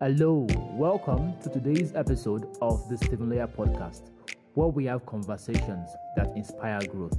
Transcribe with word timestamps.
Hello, 0.00 0.46
welcome 0.74 1.34
to 1.42 1.50
today's 1.50 1.92
episode 1.96 2.56
of 2.62 2.88
the 2.88 2.96
Stephen 2.96 3.28
Layer 3.28 3.48
podcast, 3.48 4.10
where 4.54 4.68
we 4.68 4.84
have 4.84 5.04
conversations 5.04 5.90
that 6.14 6.28
inspire 6.36 6.78
growth. 6.86 7.18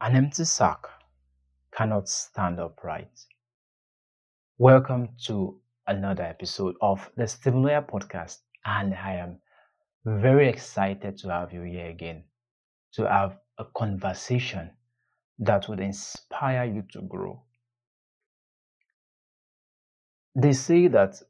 An 0.00 0.14
empty 0.14 0.44
sack 0.44 0.86
cannot 1.76 2.08
stand 2.08 2.60
upright. 2.60 3.10
Welcome 4.58 5.08
to 5.26 5.58
another 5.88 6.22
episode 6.22 6.76
of 6.80 7.10
the 7.16 7.26
Stephen 7.26 7.64
Layer 7.64 7.82
podcast, 7.82 8.38
and 8.64 8.94
I 8.94 9.14
am 9.14 9.40
very 10.04 10.48
excited 10.48 11.18
to 11.18 11.30
have 11.30 11.52
you 11.52 11.62
here 11.62 11.86
again 11.88 12.22
to 12.92 13.08
have 13.08 13.38
a 13.58 13.64
conversation 13.76 14.70
that 15.38 15.68
would 15.68 15.80
inspire 15.80 16.64
you 16.64 16.82
to 16.92 17.02
grow. 17.02 17.42
They 20.34 20.52
say 20.52 20.88
that 20.88 21.20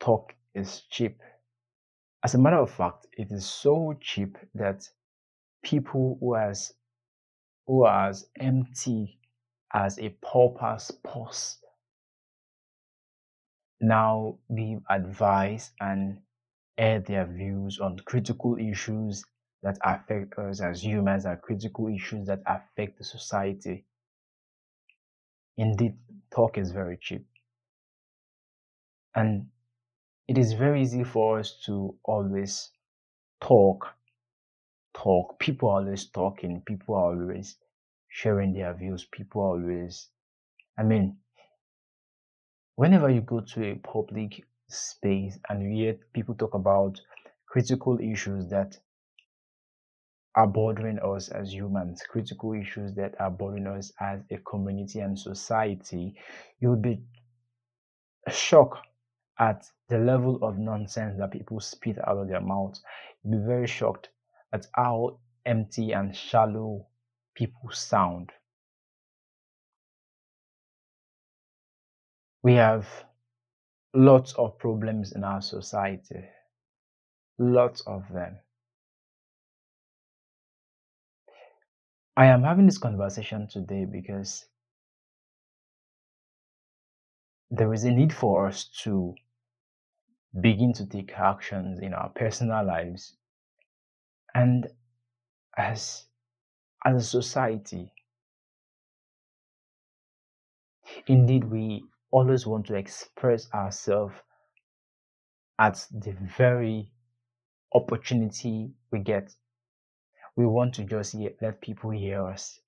talk 0.00 0.34
is 0.54 0.82
cheap. 0.90 1.20
As 2.24 2.34
a 2.34 2.38
matter 2.38 2.58
of 2.58 2.70
fact, 2.70 3.06
it 3.16 3.30
is 3.30 3.46
so 3.46 3.94
cheap 4.00 4.38
that 4.54 4.88
people 5.62 6.18
who 6.20 6.34
has 6.34 6.72
who 7.66 7.84
are 7.84 8.08
as 8.08 8.26
empty 8.40 9.18
as 9.72 9.98
a 9.98 10.10
pauper's 10.20 10.90
purse 11.04 11.58
now 13.80 14.38
give 14.56 14.80
advice 14.90 15.72
and 15.80 16.20
air 16.78 17.00
their 17.00 17.26
views 17.26 17.78
on 17.80 17.98
critical 18.04 18.56
issues 18.56 19.24
that 19.62 19.78
affect 19.84 20.38
us 20.38 20.60
as 20.60 20.84
humans 20.84 21.26
are 21.26 21.36
critical 21.36 21.88
issues 21.88 22.26
that 22.28 22.42
affect 22.46 22.98
the 22.98 23.04
society. 23.04 23.86
Indeed, 25.56 25.96
talk 26.30 26.58
is 26.58 26.72
very 26.72 26.98
cheap. 26.98 27.26
And 29.14 29.50
it 30.28 30.38
is 30.38 30.54
very 30.54 30.82
easy 30.82 31.04
for 31.04 31.38
us 31.38 31.60
to 31.66 31.98
always 32.04 32.70
talk, 33.40 33.94
talk. 34.94 35.38
People 35.38 35.68
are 35.68 35.80
always 35.80 36.06
talking, 36.06 36.62
people 36.62 36.94
are 36.94 37.12
always 37.14 37.58
sharing 38.08 38.54
their 38.54 38.72
views, 38.74 39.04
people 39.04 39.42
are 39.42 39.48
always, 39.58 40.08
I 40.78 40.84
mean, 40.84 41.18
whenever 42.76 43.08
you 43.08 43.22
go 43.22 43.40
to 43.40 43.64
a 43.64 43.74
public 43.76 44.44
space 44.68 45.38
and 45.48 45.62
you 45.62 45.70
hear 45.70 45.94
people 46.12 46.34
talk 46.34 46.52
about 46.52 47.00
critical 47.46 47.98
issues 47.98 48.46
that 48.50 48.78
are 50.34 50.46
bothering 50.46 50.98
us 51.00 51.28
as 51.28 51.52
humans, 51.52 52.02
critical 52.08 52.54
issues 52.54 52.94
that 52.94 53.14
are 53.20 53.30
bothering 53.30 53.66
us 53.66 53.92
as 54.00 54.20
a 54.30 54.38
community 54.38 55.00
and 55.00 55.18
society, 55.18 56.14
you'll 56.60 56.76
be 56.76 57.02
shocked 58.30 58.86
at 59.38 59.64
the 59.88 59.98
level 59.98 60.38
of 60.42 60.58
nonsense 60.58 61.18
that 61.18 61.32
people 61.32 61.60
spit 61.60 61.98
out 62.06 62.16
of 62.16 62.28
their 62.28 62.40
mouths. 62.40 62.82
You'll 63.22 63.40
be 63.40 63.46
very 63.46 63.66
shocked 63.66 64.08
at 64.52 64.66
how 64.74 65.18
empty 65.44 65.92
and 65.92 66.16
shallow 66.16 66.86
people 67.34 67.70
sound. 67.70 68.30
We 72.42 72.54
have 72.54 72.86
lots 73.94 74.32
of 74.34 74.58
problems 74.58 75.12
in 75.12 75.24
our 75.24 75.42
society, 75.42 76.24
lots 77.38 77.82
of 77.82 78.04
them. 78.12 78.38
I 82.16 82.24
am 82.24 82.42
having 82.42 82.64
this 82.64 82.78
conversation 82.78 83.48
today 83.48 83.84
because 83.84 84.46
there 87.52 87.72
is 87.72 87.84
a 87.84 87.90
need 87.92 88.12
for 88.12 88.48
us 88.48 88.64
to 88.64 89.14
begin 90.42 90.74
to 90.74 90.84
take 90.86 91.12
actions 91.12 91.78
in 91.80 91.94
our 91.94 92.10
personal 92.10 92.64
lives. 92.66 93.16
And 94.34 94.68
as 95.56 96.06
as 96.84 96.96
a 96.96 97.02
society 97.06 97.92
indeed 101.06 101.44
we 101.44 101.84
always 102.10 102.44
want 102.44 102.66
to 102.66 102.74
express 102.74 103.48
ourselves 103.52 104.16
at 105.58 105.86
the 105.90 106.12
very 106.36 106.90
opportunity 107.74 108.72
we 108.92 109.00
get 109.00 109.34
we 110.36 110.46
want 110.46 110.74
to 110.74 110.84
just 110.84 111.12
hear, 111.12 111.32
let 111.40 111.60
people 111.60 111.90
hear 111.90 112.26
us. 112.26 112.60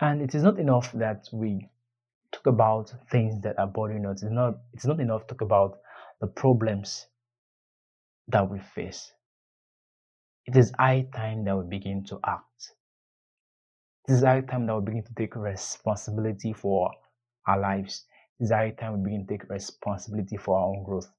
And 0.00 0.22
it 0.22 0.34
is 0.34 0.42
not 0.42 0.58
enough 0.58 0.92
that 0.92 1.28
we 1.32 1.68
talk 2.32 2.46
about 2.46 2.92
things 3.10 3.40
that 3.42 3.58
are 3.58 3.66
bothering 3.66 4.06
us. 4.06 4.22
It's 4.22 4.32
not, 4.32 4.58
it's 4.72 4.86
not 4.86 5.00
enough 5.00 5.26
to 5.28 5.34
talk 5.34 5.42
about 5.42 5.78
the 6.20 6.26
problems 6.28 7.06
that 8.28 8.50
we 8.50 8.58
face. 8.60 9.12
It 10.46 10.56
is 10.56 10.72
high 10.78 11.08
time 11.14 11.44
that 11.44 11.56
we 11.56 11.64
begin 11.66 12.04
to 12.06 12.20
act. 12.26 12.72
It 14.08 14.12
is 14.14 14.22
high 14.24 14.40
time 14.42 14.66
that 14.66 14.76
we 14.76 14.84
begin 14.86 15.04
to 15.04 15.14
take 15.14 15.36
responsibility 15.36 16.52
for 16.52 16.92
our 17.46 17.58
lives. 17.60 18.04
It 18.40 18.44
is 18.44 18.50
high 18.50 18.70
time 18.72 18.98
we 19.02 19.10
begin 19.10 19.26
to 19.26 19.38
take 19.38 19.48
responsibility 19.50 20.36
for 20.36 20.58
our 20.58 20.66
own 20.68 20.84
growth. 20.84 21.10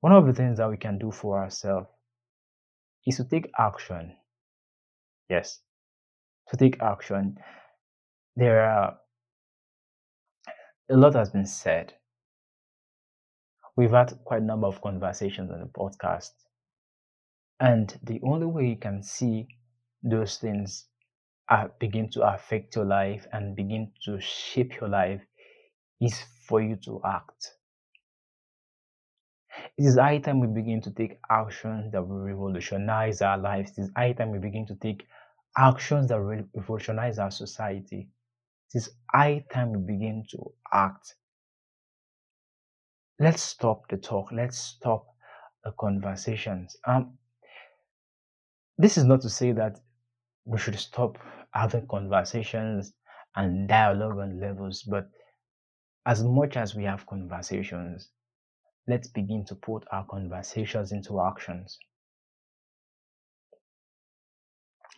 One 0.00 0.12
of 0.12 0.26
the 0.26 0.32
things 0.32 0.58
that 0.58 0.70
we 0.70 0.76
can 0.76 0.98
do 0.98 1.10
for 1.10 1.38
ourselves 1.42 1.88
is 3.06 3.16
to 3.16 3.24
take 3.24 3.50
action. 3.58 4.16
Yes, 5.28 5.60
to 6.48 6.56
take 6.56 6.80
action. 6.82 7.38
There 8.36 8.64
are 8.64 8.98
a 10.90 10.96
lot 10.96 11.14
has 11.14 11.30
been 11.30 11.46
said. 11.46 11.94
We've 13.76 13.90
had 13.90 14.18
quite 14.24 14.42
a 14.42 14.44
number 14.44 14.66
of 14.66 14.80
conversations 14.80 15.50
on 15.50 15.60
the 15.60 15.66
podcast. 15.66 16.30
And 17.58 17.98
the 18.02 18.20
only 18.22 18.46
way 18.46 18.66
you 18.68 18.76
can 18.76 19.02
see 19.02 19.48
those 20.02 20.38
things 20.38 20.86
begin 21.80 22.10
to 22.10 22.22
affect 22.22 22.76
your 22.76 22.84
life 22.84 23.26
and 23.32 23.56
begin 23.56 23.92
to 24.04 24.20
shape 24.20 24.80
your 24.80 24.90
life 24.90 25.22
is 26.00 26.20
for 26.46 26.60
you 26.60 26.76
to 26.84 27.00
act. 27.04 27.52
It 29.78 29.84
is 29.84 29.96
high 29.98 30.18
time 30.18 30.40
we 30.40 30.46
begin 30.48 30.80
to 30.82 30.90
take 30.90 31.18
actions 31.30 31.92
that 31.92 32.06
will 32.06 32.18
revolutionize 32.20 33.22
our 33.22 33.38
lives. 33.38 33.72
It 33.78 33.82
is 33.82 33.90
high 33.96 34.12
time 34.12 34.30
we 34.32 34.38
begin 34.38 34.66
to 34.66 34.74
take 34.76 35.06
actions 35.56 36.08
that 36.08 36.18
will 36.18 36.42
revolutionize 36.54 37.18
our 37.18 37.30
society. 37.30 38.08
It 38.74 38.78
is 38.78 38.90
high 39.12 39.44
time 39.52 39.72
we 39.72 39.80
begin 39.80 40.24
to 40.30 40.52
act. 40.72 41.16
Let's 43.18 43.42
stop 43.42 43.88
the 43.88 43.98
talk. 43.98 44.32
Let's 44.32 44.58
stop 44.58 45.06
the 45.64 45.72
conversations. 45.72 46.76
Um, 46.86 47.18
this 48.78 48.96
is 48.96 49.04
not 49.04 49.20
to 49.22 49.28
say 49.30 49.52
that 49.52 49.80
we 50.46 50.58
should 50.58 50.78
stop 50.78 51.18
having 51.52 51.86
conversations 51.88 52.92
and 53.36 53.68
dialogue 53.68 54.18
on 54.18 54.40
levels, 54.40 54.82
but 54.82 55.08
as 56.06 56.22
much 56.24 56.56
as 56.56 56.74
we 56.74 56.84
have 56.84 57.06
conversations, 57.06 58.10
let's 58.88 59.08
begin 59.08 59.44
to 59.46 59.54
put 59.54 59.84
our 59.90 60.04
conversations 60.04 60.92
into 60.92 61.20
actions. 61.20 61.78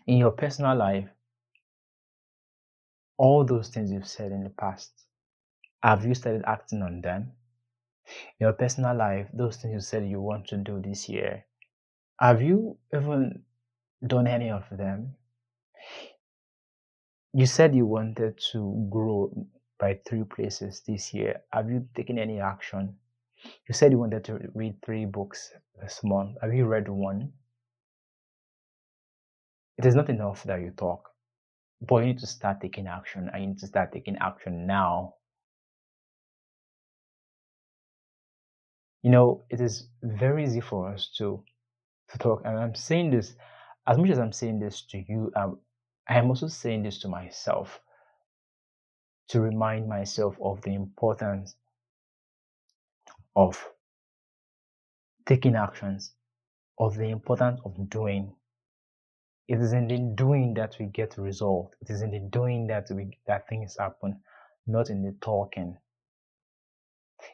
In 0.07 0.19
your 0.19 0.31
personal 0.31 0.77
life, 0.77 1.09
all 3.17 3.45
those 3.45 3.69
things 3.69 3.91
you've 3.91 4.07
said 4.07 4.33
in 4.33 4.45
the 4.45 4.51
past, 4.51 4.93
have 5.83 6.05
you 6.05 6.15
started 6.15 6.43
acting 6.47 6.83
on 6.83 7.01
them? 7.01 7.33
In 8.41 8.47
your 8.47 8.53
personal 8.53 8.97
life, 8.97 9.27
those 9.35 9.57
things 9.57 9.73
you 9.75 9.81
said 9.81 10.09
you 10.09 10.21
want 10.21 10.47
to 10.49 10.57
do 10.57 10.81
this 10.81 11.09
year, 11.09 11.45
have 12.21 12.43
you 12.43 12.79
even 12.95 13.43
done 14.07 14.27
any 14.27 14.51
of 14.51 14.65
them? 14.71 15.15
You 17.33 17.47
said 17.47 17.75
you 17.75 17.87
wanted 17.87 18.39
to 18.53 18.89
grow 18.91 19.33
by 19.79 20.01
three 20.09 20.25
places 20.25 20.83
this 20.87 21.13
year. 21.13 21.43
Have 21.53 21.71
you 21.71 21.87
taken 21.95 22.19
any 22.19 22.41
action? 22.41 22.97
You 23.69 23.75
said 23.75 23.93
you 23.93 23.99
wanted 23.99 24.25
to 24.25 24.41
read 24.55 24.77
three 24.85 25.05
books 25.05 25.53
this 25.81 26.01
month. 26.03 26.37
Have 26.43 26.55
you 26.55 26.67
read 26.67 26.89
one? 26.89 27.33
It 29.79 29.87
is 29.87 29.95
not 29.95 30.09
enough 30.11 30.43
that 30.45 30.61
you 30.61 30.71
talk, 30.71 31.11
but 31.81 31.99
you 31.99 32.07
need 32.07 32.19
to 32.19 32.27
start 32.27 32.61
taking 32.61 32.87
action. 32.87 33.31
I 33.33 33.41
need 33.41 33.59
to 33.59 33.67
start 33.67 33.93
taking 33.93 34.17
action 34.19 34.67
now. 34.67 35.15
You 39.03 39.11
know, 39.11 39.45
it 39.51 39.61
is 39.61 39.89
very 40.03 40.45
easy 40.45 40.61
for 40.61 40.93
us 40.93 41.09
to 41.19 41.45
to 42.09 42.19
talk, 42.19 42.43
and 42.45 42.59
I'm 42.59 42.75
saying 42.75 43.11
this 43.11 43.35
as 43.87 43.99
much 43.99 44.11
as 44.11 44.19
I'm 44.19 44.33
saying 44.33 44.59
this 44.61 44.83
to 44.91 44.99
you. 44.99 45.31
Um, 45.37 45.61
I 46.09 46.19
am 46.19 46.29
also 46.29 46.49
saying 46.49 46.83
this 46.83 46.99
to 47.01 47.09
myself 47.09 47.81
to 49.29 49.41
remind 49.41 49.89
myself 49.89 50.37
of 50.43 50.63
the 50.63 50.75
importance 50.75 51.55
of 53.37 53.69
taking 55.27 55.57
actions, 55.57 56.13
of 56.79 56.97
the 56.97 57.05
importance 57.05 57.61
of 57.65 57.91
doing. 57.91 58.33
It 59.49 59.61
is 59.61 59.73
in 59.73 59.89
the 59.89 59.99
doing 60.15 60.55
that 60.55 60.77
we 60.79 60.87
get 60.87 61.17
result. 61.17 61.75
It 61.81 61.91
is 61.91 62.03
in 62.03 62.11
the 62.11 62.21
doing 62.21 62.67
that 62.67 62.89
we 62.91 63.11
that 63.27 63.49
things 63.49 63.77
happen, 63.79 64.21
not 64.67 64.91
in 64.91 65.03
the 65.03 65.15
talking. 65.21 65.77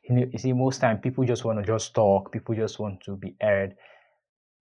You, 0.08 0.14
know, 0.14 0.26
you 0.32 0.38
see, 0.38 0.52
most 0.52 0.80
time 0.80 0.98
people 0.98 1.24
just 1.24 1.44
want 1.44 1.58
to 1.58 1.64
just 1.64 1.94
talk. 1.94 2.32
People 2.32 2.54
just 2.54 2.78
want 2.78 3.02
to 3.02 3.16
be 3.16 3.34
heard. 3.40 3.74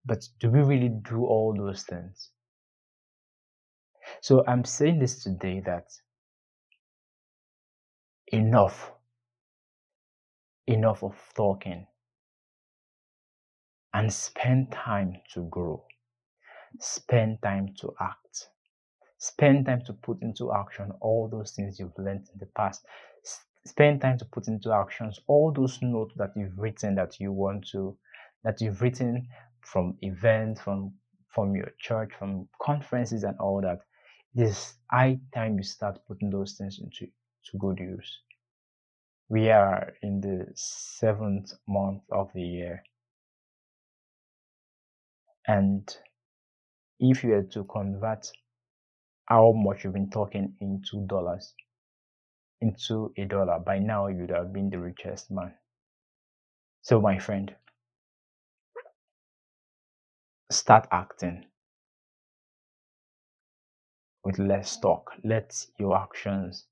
But 0.06 0.28
do 0.40 0.50
we 0.50 0.62
really 0.62 0.90
do 0.90 1.26
all 1.26 1.54
those 1.56 1.84
things? 1.84 2.30
So 4.22 4.44
I'm 4.48 4.66
saying 4.66 5.00
this 5.00 5.24
today 5.24 5.62
that 5.66 5.86
enough, 8.28 8.92
enough 10.68 11.04
of 11.04 11.16
talking 11.36 11.86
and 13.94 14.12
spend 14.12 14.72
time 14.72 15.16
to 15.34 15.44
grow. 15.50 15.84
Spend 16.80 17.42
time 17.44 17.74
to 17.80 17.94
act. 18.00 18.50
Spend 19.18 19.66
time 19.68 19.82
to 19.86 19.94
put 19.94 20.22
into 20.22 20.52
action 20.54 20.92
all 21.00 21.30
those 21.30 21.52
things 21.52 21.80
you've 21.80 21.98
learned 21.98 22.28
in 22.34 22.40
the 22.40 22.48
past. 22.48 22.86
Spend 23.66 24.02
time 24.02 24.18
to 24.18 24.26
put 24.26 24.48
into 24.48 24.74
actions 24.74 25.20
all 25.28 25.52
those 25.52 25.82
notes 25.82 26.14
that 26.18 26.32
you've 26.36 26.58
written 26.58 26.96
that 26.96 27.20
you 27.20 27.32
want 27.32 27.66
to, 27.72 27.98
that 28.44 28.60
you've 28.60 28.82
written 28.82 29.28
from 29.62 29.98
events, 30.02 30.62
from 30.62 30.94
from 31.30 31.56
your 31.56 31.72
church, 31.80 32.12
from 32.20 32.48
conferences 32.62 33.24
and 33.24 33.38
all 33.40 33.62
that. 33.62 33.80
This 34.36 34.74
high 34.92 35.20
time 35.34 35.58
you 35.58 35.64
start 35.64 36.00
putting 36.08 36.30
those 36.30 36.54
things 36.54 36.80
into 36.80 37.12
to 37.46 37.58
good 37.58 37.80
use. 37.80 38.20
We 39.28 39.50
are 39.50 39.96
in 40.02 40.22
the 40.22 40.54
seventh 40.56 41.52
month 41.68 42.04
of 42.10 42.32
the 42.34 42.42
year 42.42 42.84
and 45.48 45.98
if 47.00 47.24
you 47.24 47.30
were 47.30 47.44
to 47.44 47.64
convert 47.66 48.32
how 49.26 49.52
much 49.54 49.84
you've 49.84 49.94
been 49.94 50.10
talking 50.10 50.56
into 50.62 51.06
dollars, 51.08 51.54
into 52.62 53.14
a 53.16 53.26
dollar, 53.26 53.60
by 53.60 53.78
now 53.78 54.08
you 54.08 54.22
would 54.22 54.32
have 54.32 54.52
been 54.52 54.72
the 54.72 54.80
richest 54.80 55.30
man. 55.30 55.54
So, 56.84 57.02
my 57.02 57.18
friend, 57.18 57.56
start 60.50 60.88
acting 60.90 61.46
with 64.26 64.38
less 64.38 64.78
talk. 64.82 65.12
Let 65.24 65.66
your 65.80 65.96
actions 65.98 66.68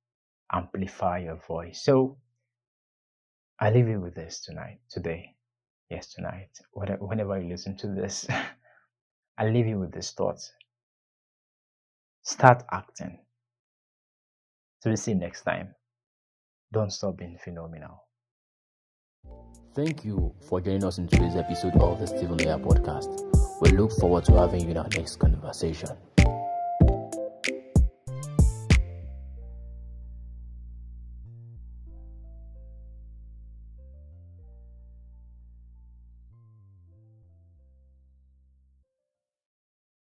amplify 0.51 1.19
your 1.19 1.38
voice. 1.38 1.83
So, 1.83 2.18
I 3.61 3.69
leave 3.69 3.87
you 3.87 4.01
with 4.01 4.15
this 4.15 4.41
tonight, 4.41 4.79
today. 4.89 5.35
Yes, 5.91 6.11
tonight. 6.13 6.49
Whenever 6.73 7.39
you 7.39 7.49
listen 7.49 7.77
to 7.77 7.87
this. 7.87 8.25
I 9.37 9.47
leave 9.47 9.67
you 9.67 9.79
with 9.79 9.91
this 9.93 10.11
thought. 10.13 10.41
Start 12.23 12.63
acting. 12.71 13.19
So 14.79 14.89
we 14.89 14.95
see 14.95 15.13
next 15.13 15.43
time. 15.43 15.75
Don't 16.73 16.91
stop 16.91 17.17
being 17.17 17.37
phenomenal. 17.43 18.03
Thank 19.75 20.03
you 20.03 20.33
for 20.49 20.59
joining 20.59 20.83
us 20.83 20.97
in 20.97 21.07
today's 21.07 21.35
episode 21.35 21.75
of 21.75 21.99
the 21.99 22.07
Stephen 22.07 22.37
Leah 22.37 22.57
podcast. 22.57 23.61
We 23.61 23.77
look 23.77 23.91
forward 23.91 24.25
to 24.25 24.33
having 24.33 24.61
you 24.61 24.71
in 24.71 24.77
our 24.77 24.89
next 24.95 25.17
conversation. 25.17 25.89